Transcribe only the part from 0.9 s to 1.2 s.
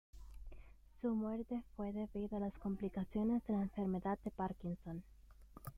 Su